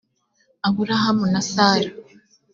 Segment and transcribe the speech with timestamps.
[0.67, 1.89] aburahamu na sara